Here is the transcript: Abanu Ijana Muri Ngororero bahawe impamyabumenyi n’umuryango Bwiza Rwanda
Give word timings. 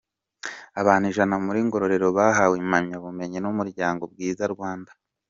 Abanu 0.81 1.03
Ijana 1.11 1.35
Muri 1.45 1.59
Ngororero 1.67 2.07
bahawe 2.17 2.55
impamyabumenyi 2.63 3.37
n’umuryango 3.41 4.03
Bwiza 4.11 4.45
Rwanda 4.53 4.91